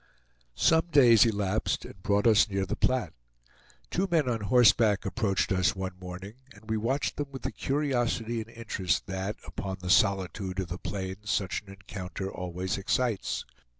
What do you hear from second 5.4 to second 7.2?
us one morning, and we watched